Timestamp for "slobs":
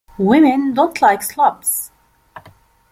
1.21-1.91